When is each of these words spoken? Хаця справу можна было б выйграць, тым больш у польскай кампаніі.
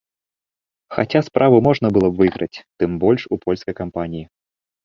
Хаця 0.97 1.21
справу 1.27 1.57
можна 1.67 1.87
было 1.97 2.09
б 2.13 2.21
выйграць, 2.21 2.61
тым 2.81 2.97
больш 3.05 3.21
у 3.37 3.43
польскай 3.45 3.73
кампаніі. 3.83 4.25